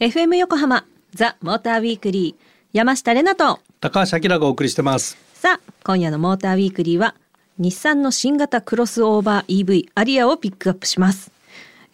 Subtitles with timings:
[0.00, 3.60] FM 横浜ザ・モーターウィークリー山下れなと。
[3.78, 5.16] 高橋明がお送りしてます。
[5.34, 7.14] さあ今夜のモーターウィークリーは
[7.58, 11.30] 日産の新型クロスオーバー EV アリアをピックアップします。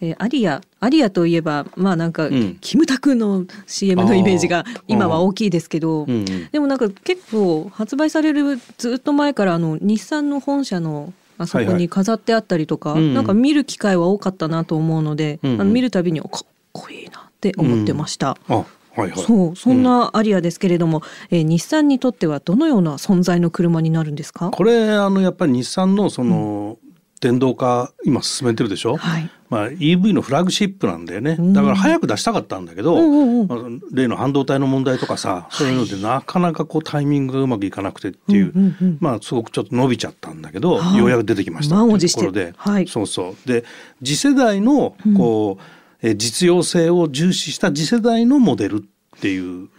[0.01, 18.37] えー、アリアアリアといえばまあなんか、うん、キムタクの CM のイメージが今は大きいですけど、うん、でもなんか結構発売されるずっと前からあの日産の本社のあそこに飾ってあったりとか、はいはい、なんか見る機会は多かったなと思うので、うん、あの見るたびにかっこいいなって思ってました。
[18.47, 24.49] あはいはい、そうそんなアリアですけれども、うん、えー、日産にとってはどのような存在の車になるんですか？
[24.49, 26.79] これあのやっぱり日産のその、
[27.19, 31.35] 電動化今進めてるでしょ、はい、まあ、EV のフラッグシップなんだよね。
[31.53, 33.59] だから早く出したかったんだけど、うん、まあ、
[33.91, 38.53] 例の半導体の問題とかさそういうのでなかなかこうタイミングがうまくいかなくてっていう、
[38.99, 41.75] まあすごくちょっと伸びちゃったんだけど、はあ、ようやく出てきました。
[41.75, 43.47] というところで、はい、そうそう。
[43.47, 43.63] で
[44.03, 45.57] 次世代のこ
[46.01, 48.83] う、うん、実用性を重視した次世代のモデル
[49.17, 49.69] っていう、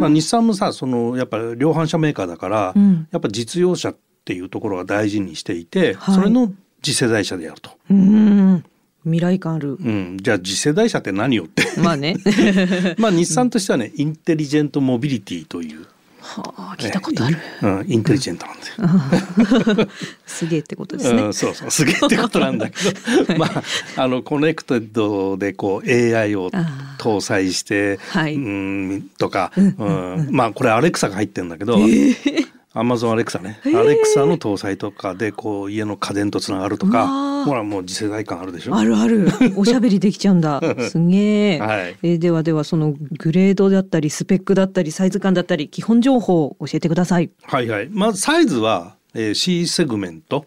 [0.00, 7.70] まあ、日産もさそのやっぱ量販車メーカーだから、うん、やっぱ実用車っていうところは大事にしていて、はい、それの次世代車であると。
[7.90, 8.64] うん。
[9.04, 11.64] 未来感ある、うん、じゃあ次世代車って何よって。
[11.80, 12.16] まあね。
[12.98, 15.86] まあ日産としてはね、インテリジェントモビリティという。
[16.20, 19.88] はあ、聞いたことある、うん、インテリジェントなんだよ。
[20.26, 21.22] すげえってことですね。
[21.22, 22.76] うん、そうそう、すげえってことなんだけ
[23.24, 23.62] ど、 まあ、
[23.96, 26.50] あのコネクテッドでこう AI を
[26.98, 32.46] 搭載して、はい、うんとか、うん、まあこれアレクサが入ってるんだけど、えー、
[32.78, 38.76] アマゾンアレクサね、アレクサの搭載とかでこう家の家電とつながるとかほらもう次世代感あるでしょ？
[38.76, 39.28] あるある。
[39.56, 40.60] おしゃべりできちゃうんだ。
[40.88, 47.30] すげえ、はい、えー、ではではそのグレードだったりスペックだったりサイズ感だったり基本情報を教えてください。
[47.42, 47.88] はいはい。
[47.90, 50.44] まずサイズは、えー、C セグメント。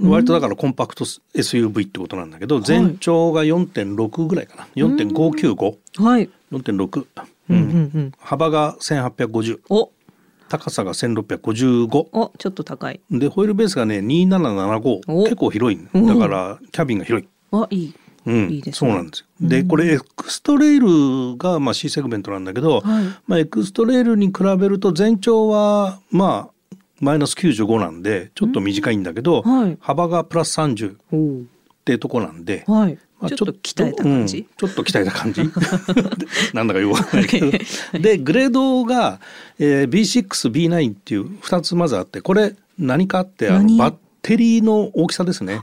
[0.00, 4.68] 割とだからコンパクト SUV ってことなんだけど、全長が4.6ぐらいかな。
[4.76, 6.28] 4.595はい。
[6.52, 7.04] 4.6、
[7.50, 9.90] うんうんうん、幅が1850お
[10.52, 13.00] 高さが1655おちょっと高い。
[13.10, 15.80] でホイールベースがね2775結構広い。
[15.94, 17.28] だからキャビンが広い。
[17.52, 17.94] あいい。
[18.24, 19.48] うん、いいです、ね、そうなんですよ。
[19.48, 30.96] で、これエクストレイルがまあ C セグメントなんだけど、はい、まあエクストレイルに比べると全長はまあマイナス95なんでちょっと短いんだけど、はい、幅がプラス30
[31.82, 35.42] ってとこなんで、はい、まあ、ちょっと鍛えた感じ、うん、ちょっと鍛えた感じ？
[36.54, 37.50] なんだかよくわかんないけど。
[37.98, 39.20] でグレードが、
[39.58, 45.54] えー、B6B9 っていう2つまずあってこれ何かってあのバッテリーの大きさですね。
[45.54, 45.60] で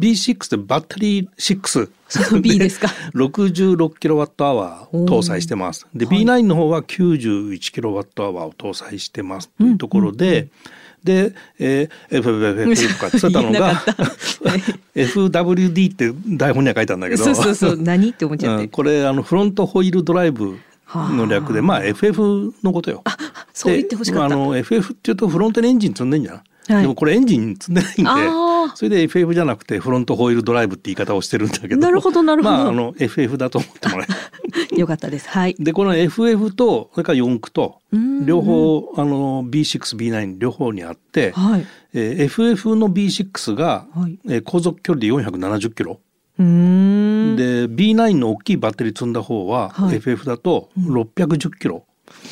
[0.00, 1.90] B6 ってバッテリー6。
[2.08, 5.86] そ B ですか？66キロワットアワーを搭載してます。
[5.94, 10.50] で、はい、B9 の方は91キロワットアワーを搭載してますというところで、うんうんうん
[11.02, 13.74] で、えー、FFF と かつったのが
[14.94, 18.10] FWD って台本には書いたんだけどそうそうそう何？
[18.10, 20.58] って思っちゃって、うん、これあのフロントホイールドライブ
[20.94, 23.02] の略でまあ FF のことよ。
[23.04, 23.16] あ
[23.52, 24.34] そう言ってほしかった。
[24.34, 26.42] あの FF っていうとフロントにエンジン積んでんじゃん。
[26.68, 31.76] はい、でもこれエンジン積んでないんでそれで FF じゃなくてフロントホイールドライブって言い方をしてるんだけど。
[31.76, 34.06] なるほどなるほど、まあ、あの FF だと思ってもら
[34.72, 35.28] え よかったです。
[35.28, 35.56] はい。
[35.58, 37.80] でこの FF とそれから四駆と
[38.24, 41.66] 両方あの B6B9 両方にあって、はい。
[41.94, 44.18] えー、FF の B6 が、はい。
[44.28, 46.00] えー、航続距離で470キロ。
[46.38, 46.44] で
[47.68, 51.84] B9 の大きいバッテリー積んだ方は、はい、FF だと610キロ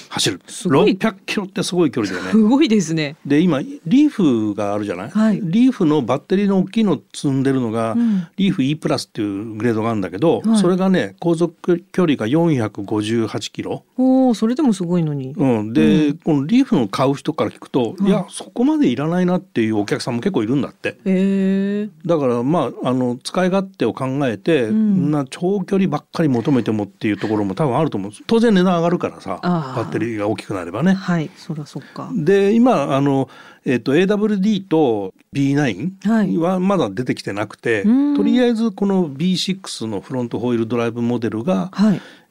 [0.08, 0.40] 走る。
[0.46, 2.30] 600キロってすごい距離だよね。
[2.32, 3.16] すごいですね。
[3.24, 13.84] で今リーフがあるじゃない、はい、リーフのバッテリーの大きいの積んでるのが、うん、リーフ E プラスっていうグレードがあるんだけど、はい、それがね航続距離が458キロ。
[13.96, 18.08] おそれでもすごいのに、うん、で、うん、このリーフの買う人から聞くと、い。
[18.08, 20.96] やそこまでいらないなっていうお客さんも結構いるんだって。
[21.04, 29.40] へだからまああの使い勝手を考えて、うん、な長距離ばっかり求めてもっていうところも多分あると思う当然値段上がるからさ
[29.82, 30.94] バッテリーが大きくなればね。
[30.94, 32.10] はい、そりゃそっか。
[32.14, 33.28] で今あの
[33.64, 41.70] えっと AWD と B9 はまだ出てきてなくて、はい、とりあえずこの B6 のフロントホイールドライブモデルが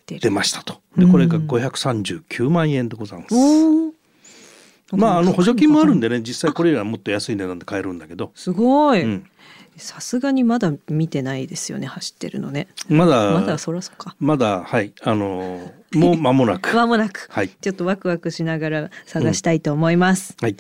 [0.06, 0.82] 出ましたと。
[0.98, 3.99] でこれが539万円でございます。
[4.92, 8.32] まああの補助金もあるんでね実際これよりはもっと安い値段で買えるんだけど。
[8.36, 9.04] すごい。
[9.04, 9.26] うん。
[9.78, 12.68] さすがにまだ見てないですよね走ってるのね。
[12.90, 14.16] まだまだそらそか。
[14.20, 14.94] まだはい。
[15.02, 16.70] あのもう間もなく。
[16.74, 20.58] 間もなく、はい、ちょっとワクワクしながら探したいと思います、うん、はい。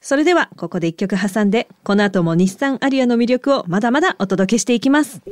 [0.00, 5.22] それではここで一曲挟んでこの後も日産アリアの魅力をまだまだお届けしていきます。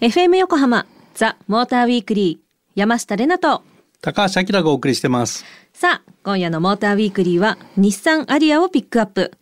[0.00, 3.62] FM 横浜ザ・モーターウィークリー山下れなと
[4.00, 9.32] 高橋明がお送りしてますさあ、今夜のモーターウィークリーは日産アリアをピックアップ。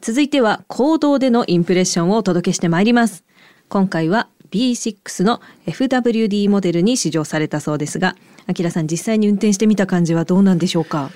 [0.00, 3.24] 続いては行動でのインプレッションをお届けしてまいります
[3.68, 8.14] 今回は B6 の FWD モデルに試乗されたそうですが、
[8.46, 11.10] あきらさん実際に運転してみた感じはどうなんでしょうか？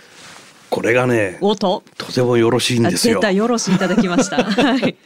[0.71, 3.21] これがね、おととてもよろしいんですよ。
[3.21, 4.45] よろしいいただきました。
[4.45, 4.97] はい。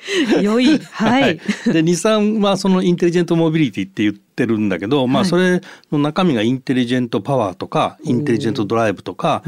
[0.43, 0.79] 良い。
[0.79, 1.41] はい。
[1.67, 5.61] で、日産はそのインテリジェントモビリティって言ってるんだけど、はい、まあそれ
[5.91, 9.43] の中身がインテリジェントパワーとか、インテリジェントドライブとか、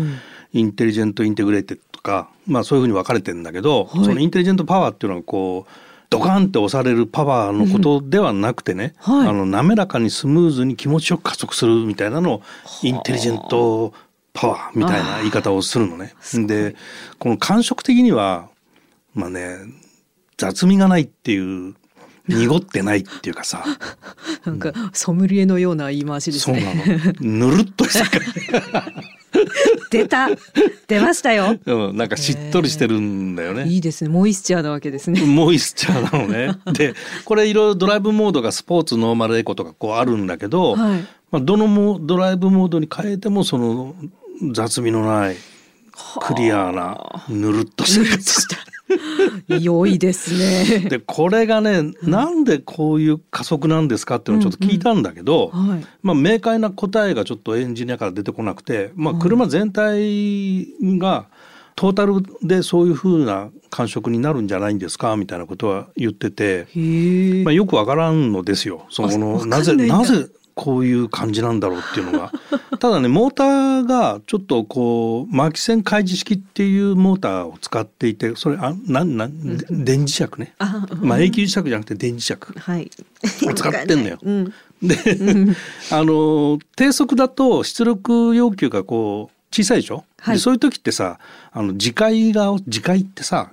[0.52, 5.72] インテリジェントインテグレーテッドとか、まあそういうふうに分かれてるんだけど、はい、そのインテリジェントパワーっていうのはこう、
[6.10, 12.42] ドカンって押されるパワーのことではなくてね、うんはい、あの滑らかにスムーズに気持ちよく加速するみたいなのを
[12.82, 13.92] インテリジェント
[14.34, 16.12] パワーみたいな言い方をするのね。
[16.46, 16.76] で
[17.18, 18.50] この感触的には
[19.14, 19.56] まあね
[20.36, 21.74] 雑味がないっていう
[22.26, 23.64] 濁ってないっていうかさ。
[24.44, 26.60] なんかソムリエのような言い回しですね。
[26.60, 27.50] そうなの。
[27.50, 28.04] ぬるっとした
[29.90, 30.28] 出た。
[30.86, 33.66] 出ましたよ、うん、なんかしっとりしてるんだよね。
[33.66, 34.10] いいですね。
[34.10, 35.20] モイスチャーなわけですね。
[35.22, 36.58] モイスチャーなのね。
[36.72, 36.94] で
[37.24, 43.94] これいろいろドライブモードがスポーツノーマルエコとかこうあるんだけど、はい、まあ、どのもドライブモードに変えてもその
[44.52, 45.36] 雑味のない
[46.20, 48.56] クリアなぬるっとした
[49.48, 50.34] 良いです
[50.78, 50.80] ね。
[50.90, 55.60] でこれがね、なんでこういう加速なんですかっていうのをちょっと聞いたんだけど、うん。
[55.60, 61.26] うんはい、まあ明快な答えがちょっとエンジニアから出てこなくて、まあ車全体が
[61.76, 66.68] トータルでそういうふうな感触になるんじゃないんですかみたいなことは言ってて、
[67.44, 68.86] まあよくわからんのですよ。
[68.90, 72.32] そのなぜなぜこういう感じなんだろうっていうのが。
[72.78, 79.32] ただねモーターがちょっとこう巻き線開示式っていうモーターを使っていてそれあなんなん、う
[79.72, 80.54] ん、電磁石ね。
[80.58, 82.34] あ、まあ永久磁石じゃなくて電磁石
[83.48, 84.18] を使ってんのよ。
[84.22, 84.52] うん、
[84.82, 84.96] で
[85.90, 91.18] あの低速だと出力要求がこう小さいでしょ、はい、そういう時ってさ
[91.52, 93.50] あの磁界が磁界ってさ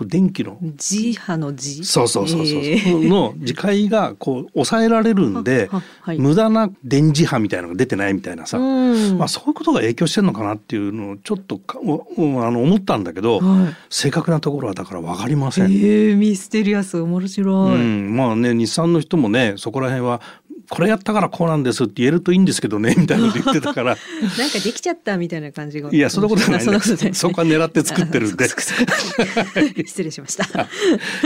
[0.00, 0.56] こ電気の。
[0.76, 5.68] 磁波の磁そうそうそうそう、えー、の磁界がこう抑えられるんで、
[6.00, 15.64] はい、無駄な電磁波みたいなのが出てないみたいなさ、まあ、そういうことが影響してるのかなっていうのをちょっとあの思ったんだけど、はい、正確なところはだから分かりません。
[15.66, 20.20] えー、ミステリアス面白い、うん、まあね日産の人もねそこら辺は
[20.68, 23.96] これやったからこうなんですって言えるといいんですけどねみたいなこと言ってたから。
[24.38, 25.90] なんかできちゃったみたいな感じが。
[25.90, 26.80] いやそんなことないね。
[27.14, 28.48] そこは狙って作ってるんで。
[29.86, 30.46] 失礼しました。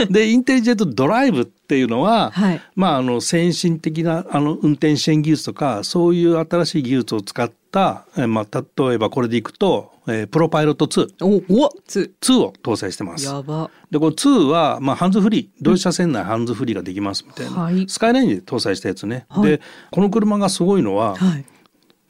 [0.09, 11.15] でインテリジェントドライブっていうのは、はい、まああの先進的なあの運転支援技術とかそういう新しい技術を使った、えまあ、例えばこれでいくとえー、プロパイロット2。
[11.21, 13.25] おお 2, 2を搭載してます。
[13.25, 13.71] やば。
[13.89, 15.47] で、この2は、まあ、ハンズフリー。
[15.61, 17.51] 同時車線内ハンズフリーができますみたいな。
[17.51, 19.25] はい、スカイラインで搭載したやつね。
[19.29, 19.61] はい、で、
[19.91, 21.45] この車がすごいのは、はい、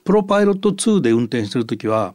[0.04, 2.14] プロパイロット2で運転してる時は、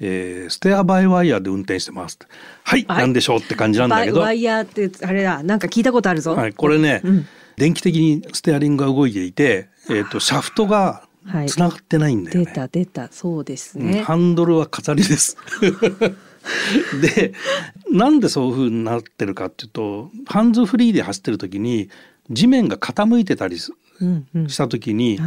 [0.00, 2.18] えー、ステアバイワイヤーで運転してます。
[2.64, 4.20] はい、なんでしょうって感じなんだけど。
[4.20, 6.34] ワイヤーってあれだ、なんか聞いたことあるぞ。
[6.34, 7.26] はい、これね、うん、
[7.56, 11.04] 電気的にステアリングが動いていて、えっ、ー、とシャフトが
[11.46, 13.08] つながってないんだよね、出た出た。
[13.10, 15.36] そうですね、うん、ハンドルは飾りです。
[17.00, 17.32] で
[17.90, 21.88] なんでそういうふうになってるかっていうとハンズフリーで走ってる時に
[22.30, 23.70] 地面が傾いてたりし
[24.56, 25.20] た時に、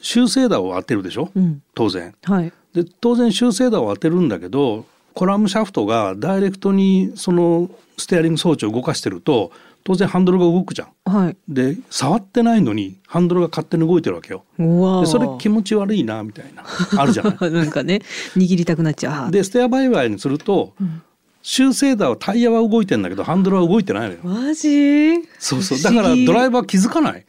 [0.00, 2.14] 修正打を当てるでしょ、うん、当然。
[2.22, 4.84] はい、で当然修正打を当てるんだけど
[5.14, 9.52] コラムシャフトがダイレクトにそのステアリング装置を動かしてると
[9.84, 10.88] 当然ハンドルが動くじゃん。
[11.04, 14.44] はい、で触ってないのにハンドルが勝手に動いてるわけよ。
[14.58, 16.64] でそれ気持ち悪いなみたいな
[17.00, 17.50] あるじゃない。
[17.50, 18.00] なんかね
[18.34, 19.30] 握りたくなっちゃう。
[19.30, 21.02] でステアバイバイにすると、うん、
[21.42, 24.20] 修正だはタイヤは動いてんだけどハンドルは動いてないのよ。
[24.24, 25.22] マジ？
[25.38, 27.26] そうそうだからドライバー気づかない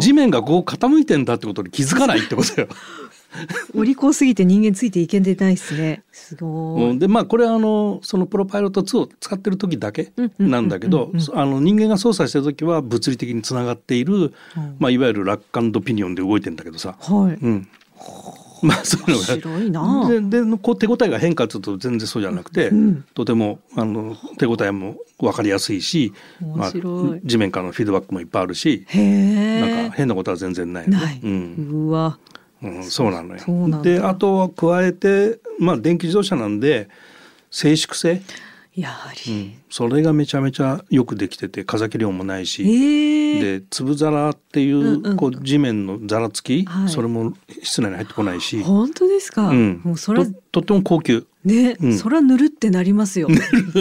[0.00, 2.66] 地面がこう傾いてんだってことに気づかないってことよ。
[3.74, 6.02] お利口すぎて人間ついていけんでないですね。
[6.12, 6.90] すごい。
[6.90, 14.32] うん、でまあこれはあのそのプロパイロット2を使ってる時だけなんだけど、あの人間が操作してる時は物理的につながっている、うん、
[14.78, 16.96] まあいわゆるラッカンドピニオンで動いてんだけどさ。
[17.00, 17.44] はい。
[17.44, 17.68] うん。
[18.62, 20.08] まあそういうのが。
[20.08, 26.72] ででこう手応えが変化すると全然そうじゃなくて、うん、とてもあの手応えも分かりやすいしまあ、
[27.24, 32.18] 地面からのフィードバックもいっぱいあるしなんか変なことは全然ない、ね、ない、うん、うわ
[32.62, 33.82] うん、そうなのよ。
[33.82, 36.88] であとは加えて、まあ、電気自動車なんで
[37.50, 38.22] 静粛性？
[38.76, 42.66] やはり、うん、それがめちゃめちゃよくできてて風切り音もないし、え。
[42.66, 48.62] ー、で粒皿っていう,、こう地面のざらつき、はい、それも室内に入ってこないし。
[48.62, 53.28] 本当ですか、うん、もうそれととっても高級ね、うん、それはぬるってなりますよ。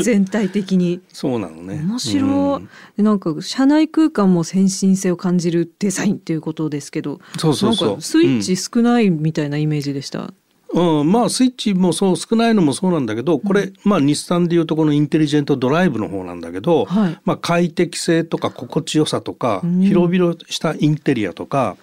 [0.02, 1.02] 全体的に。
[1.12, 1.82] そうなのね。
[1.84, 8.02] 面白い、うん、なんか車内空間も先進性を感じるデザインっていうことですけどそうそうそう。
[8.02, 10.34] スイッチ少ないみたいなイメージでした、
[10.74, 21.76] うん、まあスイッチもそう少ないのもそうなんだけどこれ、うん、まあ日産でいうとこのインテリジェントドライブの方なんだけど、はい、まあ快適性とか心地よさとか、うん、広々したインテリアとか、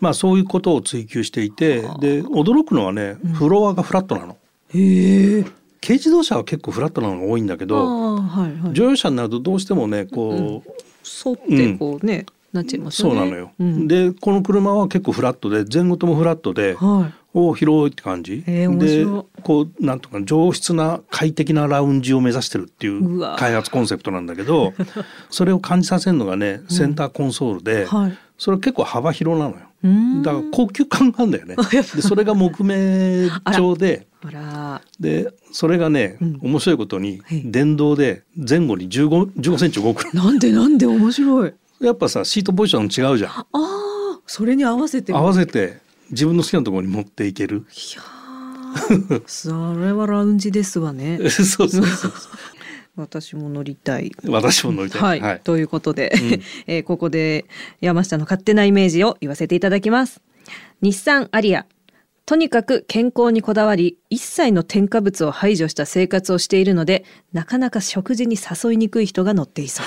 [0.00, 4.36] まあそういうことを追求していてで驚くのはねフロアがフラットなの。
[4.74, 5.44] へえ。
[5.82, 13.10] 軽自動車は結構フラットなのが多いんだけど、はいはい、乗用車になるとどうしてもねこう、うん、沿ってこうね、なっちゃいますね。
[13.10, 13.50] そうなのよ。
[13.58, 18.44] うん、でこの車は結構フラットで前後ともフラットで、はい、お広いって感じ。
[18.46, 24.74] えー、でこうなんとか上質な快適なラウンジを目指してるっていう開発コンセプトなんだけど
[25.30, 29.62] それを感じさせるのがねセンターコンソールで、うんはい、それ結構幅広なのよ。
[30.22, 31.56] だから高級感があるんだよね。
[31.70, 34.06] でそれが木目調で。
[35.00, 40.04] でそれがね、うん、面白いことに電動で前後に15 15センチ動く。
[40.14, 40.86] なんでなんで？
[40.86, 41.52] 面白い。
[41.80, 43.30] やっぱさシートポジション違うじゃん。
[43.32, 45.12] ああそれに合わせて。
[45.12, 47.56] 合わせて自分の好きなところに持っていける。
[47.56, 48.02] いや
[49.26, 51.18] それはラウンジですわね。
[51.28, 52.12] そうそうそう
[52.96, 54.12] 私も乗りたい。
[54.28, 55.00] 私も乗りたい。
[55.00, 55.20] はい。
[55.20, 57.46] はい、ということで、うん、 えー、ここで
[57.80, 60.20] 山下の勝手なイメージを言わせていただきます。
[60.80, 61.66] 日産アリア。
[62.24, 69.86] とにかく健康にこだわり、一切の添加物を排除した生活をしているので、なかなか食事に誘いにくい人が乗っていそう。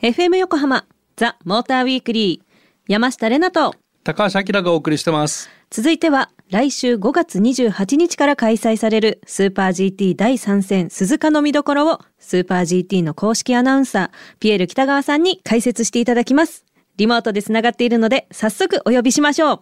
[0.00, 2.50] FM 横浜ザ・モーターウィークリー
[2.88, 5.50] 山下れなと高橋明がお送りしてます。
[5.70, 16.64] 続いては来週5月28日から開催されるスーパー GT 第3戦鈴鹿の見どころをスーパー GT の公式アナウンサーピエール北川さんに解説していただきます。
[16.96, 19.60] リモートでつながっているので早速お呼びしましょう。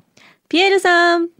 [0.48, 1.37] ピエールさん。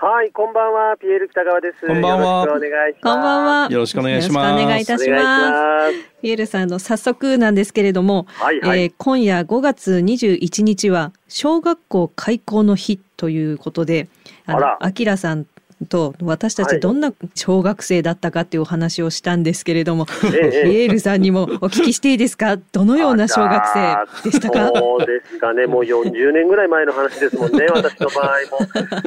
[0.00, 1.84] はい、こんばんは、ピエール北川です。
[1.84, 2.44] こんばんは。
[2.44, 3.02] よろしくお願いします。
[3.02, 3.68] こんばんは。
[3.68, 4.62] よろしくお願いします。
[4.62, 6.20] お願いいたします。
[6.22, 14.06] ピエールさんの早速なんですけれども、はいはい、えー、今夜5月21日は小学校開校の日ということで、
[14.46, 15.46] あの、あきらさん
[15.86, 22.56] と私たちどんな小学生だったかっていうお話をしたんですけれども、はい、ピエールさんにも お聞きしていいですか？
[22.72, 24.30] どのような小学生？
[24.30, 24.72] でしたか。
[24.74, 25.66] そうですかね。
[25.66, 28.58] もう40年ぐらい前の話ですもんね 私の場合も。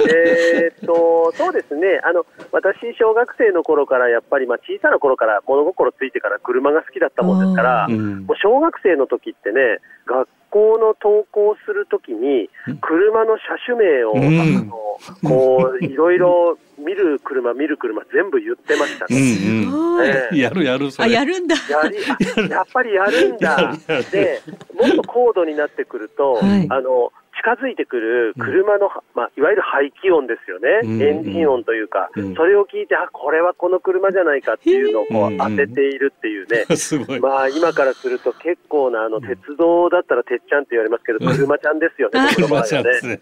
[0.10, 2.00] えっとそうですね。
[2.04, 12.50] あの私小学生の頃からやっぱりまあ小さな頃から物心ついてから車が好きだったもんですから、もう小学生の時ってね学校の登校するときに、
[12.81, 14.81] 車の車種名を、うん、あの
[15.27, 19.08] こういろいろ見る車、見る車、全部言ってました。
[19.08, 19.17] ね。
[19.17, 20.05] うん。
[20.05, 21.55] えー、やるやる、あやるんだ。
[21.55, 23.74] やりやっぱりやるんだ。
[24.12, 24.41] で、
[24.75, 27.12] もっと高度になってくると、はい、あの
[27.42, 36.66] 近づいてくる車の、まあ、いわゆる排気音ですよね、エンジン音というか、それを聞いて、あこれはこの車じゃないかっていうのをこう当てているっていうね、
[37.20, 43.22] まあ、今からすると結構なあの鉄道だったらてっちゃんって言われますけど、車ちゃんですよね、車ちゃんですね。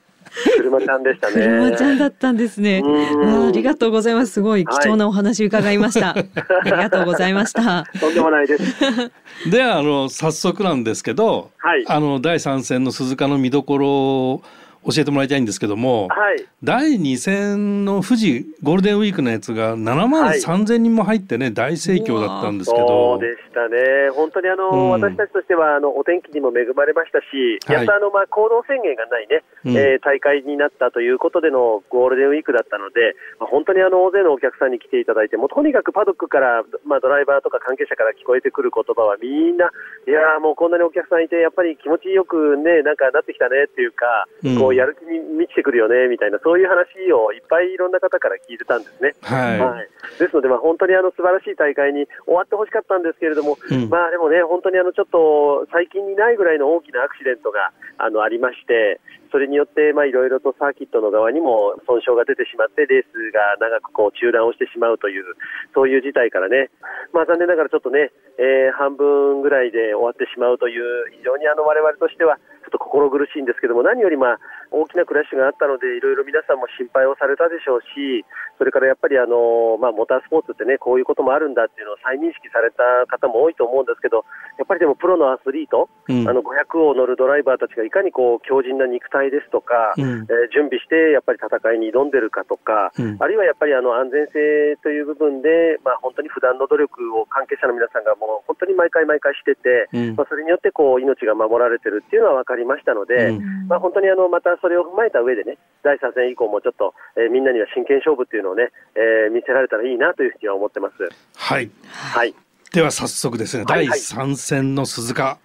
[0.58, 1.34] 車ちゃんでしたね。
[1.34, 2.82] 車ちゃんだったんですね。
[2.86, 4.34] あありがとうございます。
[4.34, 6.14] すごい貴重なお話伺いました。
[6.14, 6.30] はい、
[6.62, 7.86] ありがとうございました。
[8.00, 9.12] とんでもないです。
[9.50, 14.42] ではあの早速なんですけど、はい、あの第三戦の鈴鹿の見どころ
[14.86, 22.88] 教えてもらいたいんですけども、はい、第2戦の富士ゴールデンウィークのやつが7万3000人も入ってね、大盛況だったんですけど。
[22.88, 24.10] そうでしたね。
[24.16, 39.70] 本当にあの、うん、私たちとしてはあのお天気にも恵まれましたし、やっとあの、まあ、行動制限がないね、うん、えー、大会になったということでのゴールデンウィークだったので、まあ、本当にあの大勢のお客さんに来ていただいてもうとにかくパドックから、まあ、ドライバーとか関係者から聞こえてくる言葉はみんな
[40.08, 49.18] いやもうこんなにお客さんいてやっぱり気持ちよくねなんかなってきたねっていうか、うん、こうやる気に満ちてくるよねみたいな、そういう話をいっぱいいろんな方から聞いてたんですね。
[49.26, 49.90] はい、はい、
[50.22, 65.26] ですので、まあ、本当にあの素晴らしい大会に終わってほしかったんですけれども、うん、まあでもね、本当にあのちょっと最近にないぐらいの大きなアクシデントがあのありまして、それによって、まあ、いろいろとサーキットの側にも損傷が出てしまって、レースが長くこう中断をしてしまうという、
[65.74, 66.70] そういう事態からね、
[67.14, 74.40] まあ、残念ながらちょっとね、えー、半分ぐらいで終わってしまうという、非常にあの我々としては、ちょっと心苦しいんですけども、何よりまあ
[74.72, 78.26] 大きなクラッシュがあったので、いろいろ皆さんも心配をされたでしょうし、
[78.60, 84.28] それからやっぱりあの、まあ、モータースポーツってね、こういうこともあるんだっていうのを再認識された方も多いと思うんですけど、
[84.60, 99.88] やっぱりでもプロのアスリート、うん、あの500を乗るドライバーたちがいかにこう強靭な肉体ですとか、うん、えー、準備してやっぱり戦いに挑んでるかとか、うん、あるいはやっぱりあの安全性という部分で、まあ、本当に普段の努力を関係者の皆さんがもう本当に毎回毎回してて、
[100.20, 103.32] まあ、それによってこう命が守られてるっていうのは分かりましたので、
[103.68, 111.10] まあ、本当にあのまたそれを踏まえた上でね、第3戦以降もちょっと、えー、みんなには真剣勝負っていうのをね、えー、見せられたらいいなというふうには思ってます。
[111.36, 111.70] はい。
[111.90, 112.34] はい。
[112.74, 115.40] では早速ですね、はいはい、第3戦の鈴鹿。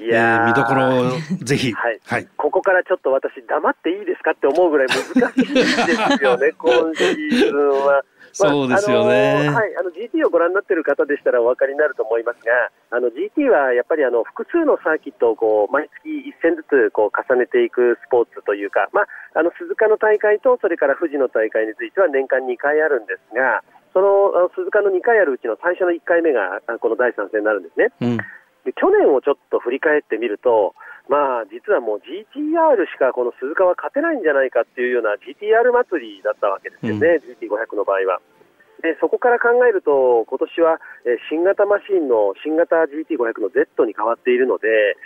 [0.00, 1.12] いや、えー、見どころ
[1.44, 8.02] ぜひ、 はい、はい、ここからちょっと私黙っていいですかって思うぐらい難しいですよね、 今シーズンは。
[8.32, 9.48] そうですよね。
[9.48, 27.90] はい、あの GT をご覧になっている方でしたらお分かりになると思いますが、あの GT はやっぱりあの複数のサーキットをこう毎月1戦ずつこう重ねていくスポーツというか、まあ、あの鈴鹿の大会とそれから富士の大会については年間2回あるんですが、その鈴鹿の2回あるうちの最初の1回目がこの第3戦になるんですね。
[28.00, 28.18] うん
[28.64, 30.74] で去年をちょっと振り返ってみると、
[31.10, 38.22] まあ、実はもう GTR しかこの鈴鹿は勝てないんじゃないかっていうような GTR 祭りだったわけですよね、うん、GT500 の場合は。
[38.80, 40.78] でそこから考えると、今年は
[41.28, 44.96] 新型マシンの新型 GT500 の Z に変わっているので、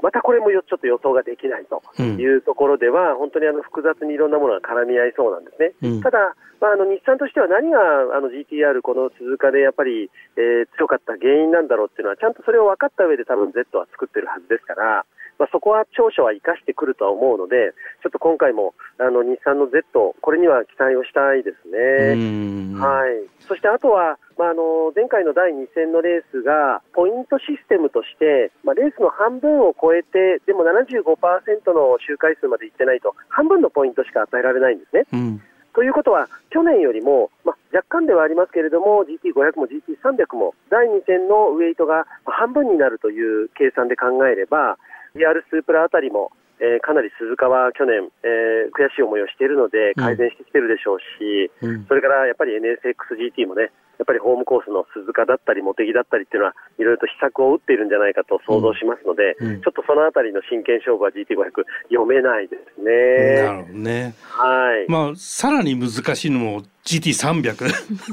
[0.00, 5.76] またこれもちょっと予想ができないというところでは、うん、本当にあの複雑にいろんなものが絡み合いそうなんですね。
[5.94, 7.78] うん、ただ、まあ、あの日産としては何が
[8.16, 15.06] あの GTR、この鈴鹿でやっぱり、えー、強かった原因なんだろうっていうのは、ちゃんとそれを分かった上で多分 Z は作ってるはずですから、
[15.38, 22.78] まあ、そこは長所は生かしてくるとは思うので、ちょっと今回もあの日産の Z、これには期待をしたいですね。
[22.78, 35.04] はい、そしてあとは、まあ、あの前回の第2戦のレースが、ポイントシステムとして、まあ、レースの半分を超えて、でも75%の周回数までいってないと、半分のポイントしか与えられないんですね。
[35.12, 35.42] うん
[35.74, 44.76] ということは、去年よりも、まあ、若干ではありますけれども、GT500 も GT300 も、第2戦のウェイトが半分になるという計算で考えれば、
[45.14, 63.46] DR スープラあたりも、えー、かなり鈴鹿は去年、えー、悔しい思いをしているので、改善してきてるでしょうし、うん、それからやっぱり NSXGT もね、やっぱりホームコースの鈴鹿だったり、茂木だったりっていうのは、いろいろと秘策を打っているんじゃないかと想像しますので、うんうん、ちょっとそのあたりの真剣勝負は GT500、読めないですね。
[63.46, 64.14] なるほどね。
[64.26, 64.90] はい。
[64.90, 67.54] まあ、さらに難しいのも GT300。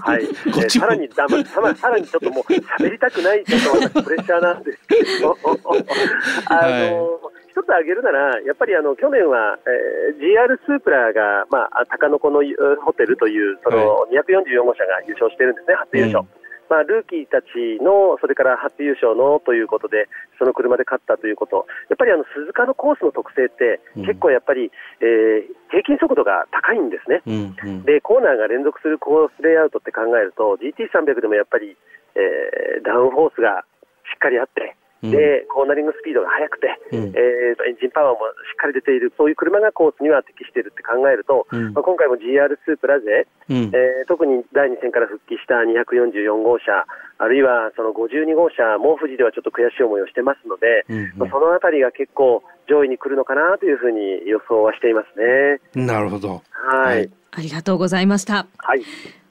[0.05, 0.27] はい。
[0.53, 5.37] こっちさらにだ、ま、さらさらにちょっともう喋りたくない、ちょっと私プレッシャーなんですけど、
[6.45, 12.39] あの、はい一つ挙げるなら、やっぱりあの去年は、えー、GR スープラが、まあ、高野湖の
[12.85, 16.23] ホテルというその244号車が優勝してるんですね、初優勝。
[16.23, 16.39] うん
[16.69, 24.69] まあ、ルーキーたちの、それから初優勝のということで、その車で勝ったということ、やっぱりあの鈴鹿のコースの特性って、結構やっぱり、
[25.01, 31.75] えー、平均速度が高いんですね、うんうん、で、コーナーが連続するコースレイアウトって考えると、GT300 でもやっぱり、
[32.13, 33.65] えー、ダウンフォースが
[34.05, 46.83] しっかりあって、で、コーナリングスピードが速くて、うん、えー、エンジンパワーもしっかり出ている、そういう車がコースには適しているって考えると、うん、まあ、今回も GR2 プラゼ、うん、えー、特に第2戦から復帰した244号車、
[47.17, 55.63] あるいはその52号車も富士ではちょっと悔しい思いをしてますので、うんうん、まあ、そのあたりが結構上位に来るのかなというふうに予想はしていますね。
[55.75, 56.43] なるほど。
[56.51, 57.09] はい。
[57.31, 58.47] ありがとうございました。
[58.57, 58.83] はい。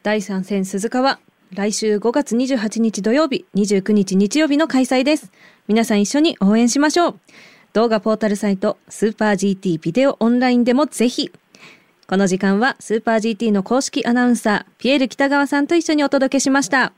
[0.03, 1.21] 第3戦鈴鹿は
[1.55, 5.33] 来週5月28日土曜日、29日日曜日の開催です。
[5.67, 7.21] 皆さん一緒に応援しましょう。
[7.73, 11.33] 動画ポータルサイトスーパー GT ビデオオンラインでもぜひ。
[12.07, 16.93] この時間はスーパー GT の公式アナウンサー、ピエール北川さんと一緒にお届けしました。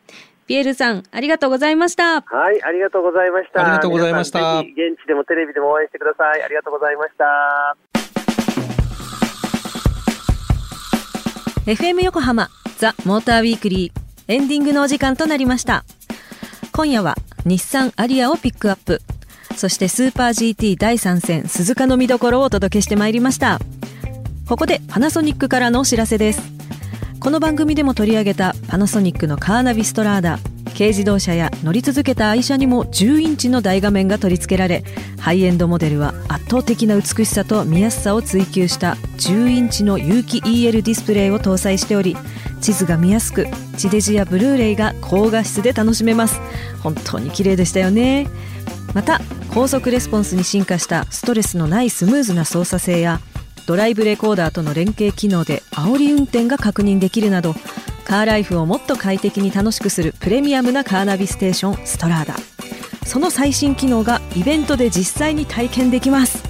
[0.49, 2.23] ピエールさん、ありがとうございました。
[2.23, 3.63] はい、ありがとうございました。
[3.63, 4.59] ありがとうございました。
[4.59, 6.43] 現地でもテレビでも応援してください。
[6.43, 7.77] ありがとうございました。
[11.67, 15.85] FM 横浜ザ・モーターウィークリーエンディングのお時間となりました。
[16.71, 19.03] 今夜は日産アリアをピックアップ。
[19.57, 23.59] そしてスーパー GT 第3戦鈴鹿の見どころをお届けしてまいりました。
[24.49, 26.43] ここでパナソニックからのお知らせです。
[27.19, 30.39] この番組でも取り上げたパナソニックのカーナビストラーダ。
[30.81, 34.83] 軽自動車や乗り続けた愛車にも10インチの大画面が取り付けられ
[35.19, 42.17] ハイエンドモデルは圧倒的な美しさと見やすさを追求した10インチの有機 EL ディスプレイを搭載しており
[42.63, 46.41] 地図が見やすく地デジやブルーレイが高画質で楽しめます。
[46.83, 48.27] 本当に綺麗でしたよね。
[48.95, 49.21] また
[49.55, 53.21] 高速レスポンスに進化したストレスのないスムーズな操作性や
[53.67, 57.55] ドライブレコーダーとの連携機能で煽り運転が確認できるなど
[58.05, 62.35] カーライフをもっと快適に楽しくするプレミアムなカーナビステーションストラーダ。
[63.07, 66.43] その最新機能がイベントで実際に体験できます。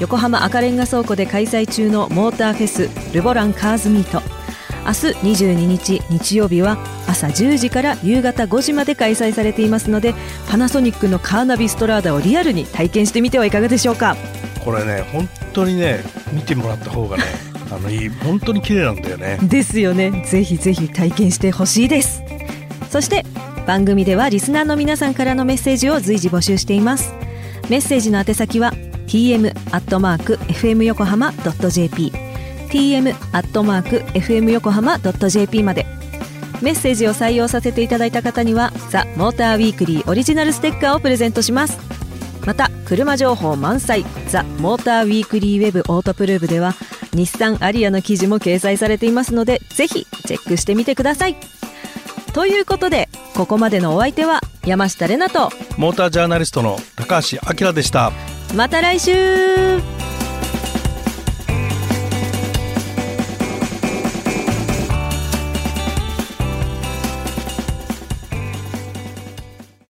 [0.00, 4.22] 横浜赤レンガ倉庫で開催中のモーターフェスルボランカーズミート。
[4.86, 10.14] 明日22日日曜日は朝10時から夕方5時まで開催されていますので
[10.48, 14.16] パナソニックのカーナビストラーダをリアルに体験してみてはいかがでしょうか？
[14.64, 16.02] これね本当にね
[16.32, 17.24] 見てもらった方がね
[17.70, 19.38] あのいい本当に綺麗なんだよね。
[19.42, 20.24] ですよね。
[20.26, 22.22] ぜひぜひ体験してほしいです。
[22.90, 23.24] そして
[23.66, 27.12] 番組ではリスナーの皆さんからのメッセージを随時募集しています。
[27.68, 28.72] メッセージの宛先は
[29.06, 32.12] tm アットマーク fm 横浜 .jp
[32.70, 35.86] tm アットマーク fm 横浜 .jp まで。
[36.60, 41.78] メッセージを採用させていただいた方にはザ・モーターウィークリーオリジナルステッカーをプレゼントします。
[42.46, 46.74] また車情報満載ザ・モーターウィークリーウェブオートプルーブでは
[47.12, 51.36] 日産アリアの記事も掲載されていますのでぜひチェックしてみてください。
[52.32, 58.12] ということでここまでのお相手は山下れなとモータージャーナリストの高橋明でした。
[58.54, 59.97] また来週